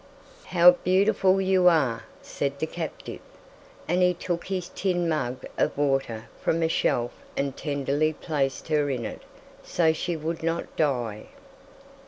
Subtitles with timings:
[0.45, 3.19] "How beautiful you are," said the captive,
[3.87, 8.89] and he took his tin mug of water from a shelf and tenderly placed her
[8.89, 9.21] in it
[9.61, 11.27] so she would not die.